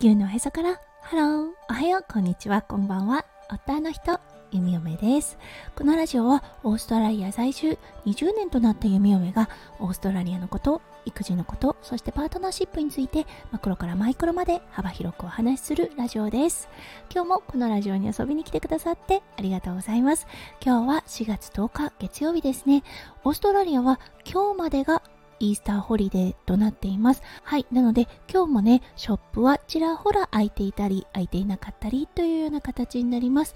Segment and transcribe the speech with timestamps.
[0.00, 0.80] 球のへそから。
[1.02, 2.62] ハローおはようこんにちは。
[2.62, 3.26] こんばんは。
[3.50, 4.18] 夫の人
[4.50, 5.36] 弓嫁です。
[5.76, 7.76] このラジオはオーストラリア在住
[8.06, 16.70] 20年となった弓嫁がオーストラリアのこと育児のことそしてパートナーシップについてマクロからマイクロまで幅広くお話しするラジオです。
[17.14, 20.26] 今日もこのラジオに遊びに来てくださってありがとうございます。
[20.64, 22.84] 今日は4月10日月曜日ですね。
[23.24, 25.02] オーストラリアは今日までが
[25.40, 27.22] イースターホリデーとなっています。
[27.42, 27.66] はい。
[27.72, 33.54] なので今日もね、ショップはちらほら開いていたり、開いていなかったりというような形になります。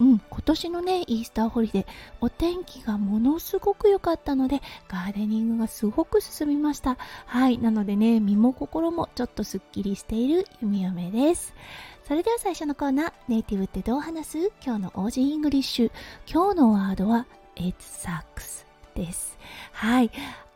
[0.00, 1.86] うん、今年のね、イースターホリデー、
[2.20, 6.96] お天気がものすごく良かったので、ガーデニングがすごく進みました。
[7.26, 11.54] はい、なのでね、身も心もちょっとすっきりしている弓嫁です。
[12.08, 14.52] それでは最初のコーナー、ネイティブってどう話す？
[14.64, 15.92] 今日の Aussie English。
[16.26, 19.38] 今日のワードは、It sucks です。
[19.72, 20.10] はい。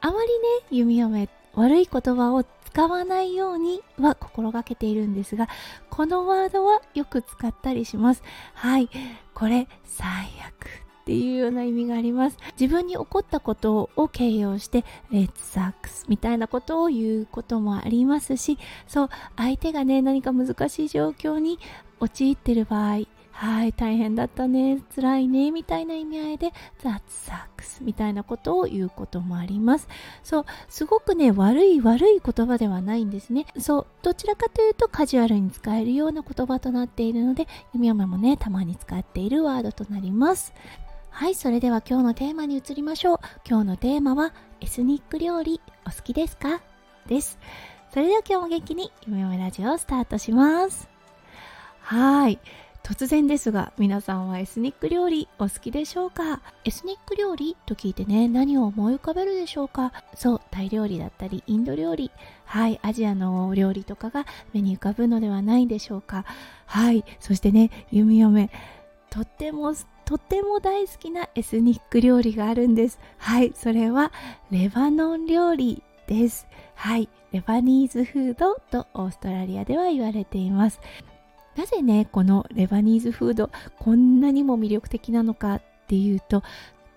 [0.06, 5.48] あまりね、弓嫁、悪い言葉を使わないようには心がけているんですが、
[5.90, 8.22] このワードはよく使ったりします。
[8.54, 8.88] はい。
[9.34, 10.06] これ、最
[10.46, 10.66] 悪
[11.02, 12.36] っていうような意味があります。
[12.56, 21.58] 自分に起こったことを形容して、It sucks みたいなことを言うこともありますし、そう、相手がね、何か難しい状況に
[21.98, 23.06] 陥ってる場合、
[23.38, 29.88] はい、大変だったね、辛いね、みたいな意味合いで、That sucks みたいなことを言うこともあります。
[30.24, 33.44] そう、すごくね、悪い悪い言葉ではないんですね。
[33.58, 40.54] そう、どちらかというとカジュアルに使えるような言葉となっているので、弓嫁もね、たまに使っているワードとなります。
[41.10, 43.18] はい、それでは今日のテーマに移りましょう。
[43.46, 46.62] 今日のテーマは、エスニック料理お好きですか？
[47.06, 47.38] です。
[47.90, 50.88] それでは今日も元気に、弓嫁ラジオをスタートします。
[51.80, 52.38] はい。
[52.86, 56.40] 突然ですが皆さんはエスニック料理お好きでしょうか？
[56.64, 59.92] エスニック料理と聞いてね何を思い浮かべるでしょうか？
[60.14, 62.12] そうタイ料理だったりインド料理。
[62.44, 66.24] はいアジアの料理とかが目に浮かぶのではないでしょうか？
[66.66, 68.50] はいそしてね弓嫁。
[69.10, 73.00] とってもとっても大好きなエスニック料理があるんです。
[73.18, 74.12] はいそれは
[74.52, 76.46] レバノン料理です。
[76.76, 80.80] はいレバニーズフードとオーストラリアでは言われています。
[81.56, 86.42] なぜねこのレバニーズフードこんなにも魅力的なのかっていうと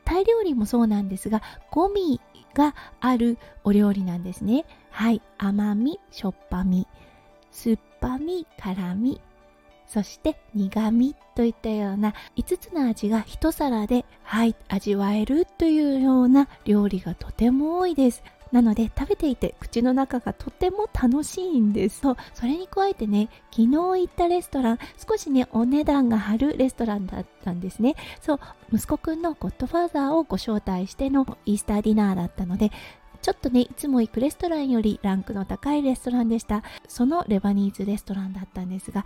[0.06, 2.20] タイ料理もそうなんですがゴミ
[2.54, 6.88] があるお料理なんですねはい甘みしょっぱみ
[7.52, 9.22] 酸っぱみ辛み
[9.90, 18.22] そして苦味といったような5つの味が一皿で、はい、味わえるというような料理がとても多いです。
[18.52, 22.00] なので食べていて口の中がとても楽しいんです。
[22.02, 27.96] そうそれに加えてね昨日行ったレストラン少しねお値段が張るレストランだったんですね。
[28.22, 28.40] そう
[28.74, 32.72] 息子くんのゴッドファーザーをご招待してのイースターディナーだったので
[33.22, 36.64] ちょっとねいつも行くレストランよりランクの高いレストランでした。
[36.88, 39.06] そのレバニーズレストランだったんですが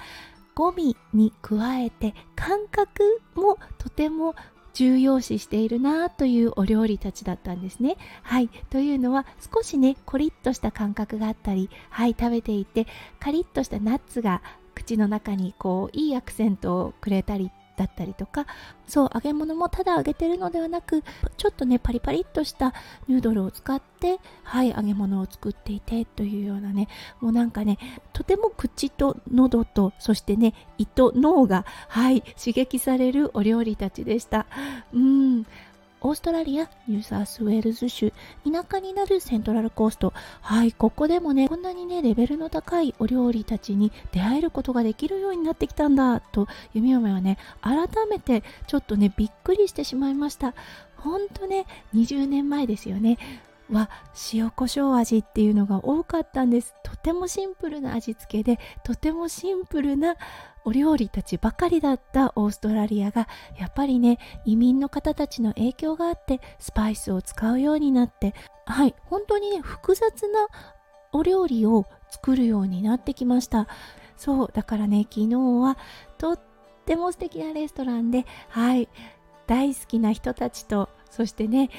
[0.56, 4.36] ゴミに加えて感覚もとても
[4.74, 7.98] 重要視しているなというお料理たちだったんですね。
[8.24, 8.50] はい。
[8.70, 12.88] というのは少しね、コリッとした感覚があったり、はい、食べていて、
[13.20, 14.42] カリッとしたナッツが
[14.76, 18.46] 口の中にこう、いいアクセントをくれたりだったりとか
[18.88, 21.04] そう揚げ物もただ揚げてるのではなく
[21.38, 22.74] ちょっとねパリパリっとした
[23.08, 26.88] ヌードルを使ってはい揚げ物を作っていてというようなね
[27.20, 27.78] もうなんかね
[28.14, 34.46] とても口と喉とそしてね胃と脳がはい刺激されるお料理たちでした。
[34.94, 35.46] うん。
[36.04, 38.12] オーストラリア、ニューサースウェールズ州、
[38.44, 40.14] 田舎になるセントラルコースト。
[40.42, 50.54] はい、ここでもね、こんなにね、レベルの高いお料理たちに出会えることができるようになってきたんだ、と、弓嫁はね、改めてちょっとね、びっくりしてしまいました。
[50.98, 51.66] ほんとね、
[51.96, 53.18] 20年前ですよね。
[53.72, 53.90] は
[54.34, 60.16] 塩コショウ味っていうのが多かったんですとてもシンプルな味付けでとてもシンプルな
[60.66, 63.28] お料理たちばかりだったオーストラリアが
[63.60, 68.34] やっぱりね移民の方たちの影響があってスパイスを使うようになって
[68.66, 70.48] はい本当にね複雑な
[71.12, 73.68] お料理を作るようになってきました。
[74.16, 75.78] そうだからね昨日は
[76.18, 76.40] とっ
[76.86, 78.88] ても素敵なレストランではい
[79.48, 81.70] 大好きな人たちとそしてね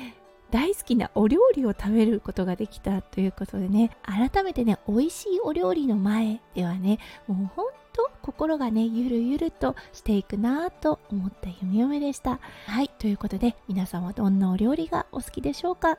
[0.51, 15.97] 大好きなお料理を食べることができたということでね改めてね美味しいお料理の前ではねもう本当心がねゆるゆるとしていくなぁと思った弓嫁でしたはいということで皆さんはどんなお料理がお好きでしょうか？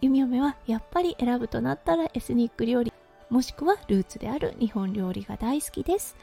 [0.00, 2.92] 弓嫁はやっぱり選ぶとなったらエスニック料理
[3.28, 6.16] もしくはルーツである日本料理が大好きです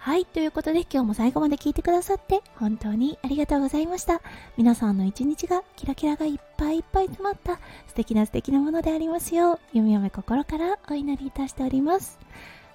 [0.00, 4.22] はい、ということで今日も最後まで聞いてくださって本当にありがとうございました。
[4.56, 7.56] 皆さんの一日がキラキラがいっぱいいっぱい詰まった
[7.88, 12.16] 素敵な素敵なものでありますよう、弓嫁心からお祈りいたしております。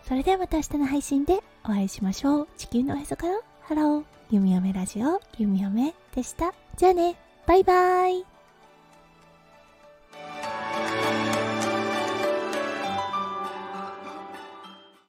[0.05, 2.47] それではまた明日の配信でお会いしましょう。
[2.57, 4.03] 地球のおへそからハロー。
[4.31, 6.53] 弓嫁ラジオ、弓嫁でした。
[6.75, 7.15] じゃあね、
[7.45, 8.32] バイバイ。